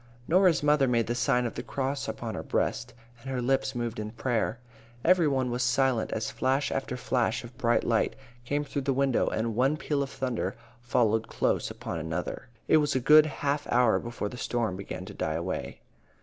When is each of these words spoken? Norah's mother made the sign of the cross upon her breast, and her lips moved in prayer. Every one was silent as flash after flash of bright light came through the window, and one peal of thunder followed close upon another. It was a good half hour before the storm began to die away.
Norah's 0.27 0.63
mother 0.63 0.87
made 0.87 1.05
the 1.05 1.13
sign 1.13 1.45
of 1.45 1.53
the 1.53 1.61
cross 1.61 2.07
upon 2.07 2.33
her 2.33 2.41
breast, 2.41 2.95
and 3.21 3.29
her 3.29 3.39
lips 3.39 3.75
moved 3.75 3.99
in 3.99 4.09
prayer. 4.09 4.57
Every 5.05 5.27
one 5.27 5.51
was 5.51 5.61
silent 5.61 6.11
as 6.11 6.31
flash 6.31 6.71
after 6.71 6.97
flash 6.97 7.43
of 7.43 7.55
bright 7.55 7.83
light 7.83 8.15
came 8.43 8.63
through 8.63 8.81
the 8.81 8.93
window, 8.93 9.27
and 9.27 9.55
one 9.55 9.77
peal 9.77 10.01
of 10.01 10.09
thunder 10.09 10.55
followed 10.81 11.27
close 11.27 11.69
upon 11.69 11.99
another. 11.99 12.47
It 12.67 12.77
was 12.77 12.95
a 12.95 12.99
good 12.99 13.27
half 13.27 13.67
hour 13.71 13.99
before 13.99 14.27
the 14.27 14.37
storm 14.37 14.75
began 14.75 15.05
to 15.05 15.13
die 15.13 15.35
away. 15.35 15.81